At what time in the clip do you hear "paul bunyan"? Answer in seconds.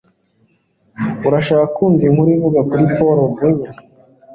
2.95-3.75